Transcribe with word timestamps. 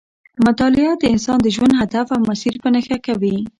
مطالعه 0.45 0.93
د 0.97 1.03
انسان 1.13 1.37
د 1.41 1.47
ژوند 1.55 1.73
هدف 1.81 2.07
او 2.15 2.21
مسیر 2.29 2.53
په 2.63 2.67
نښه 2.73 2.97
کوي. 3.05 3.37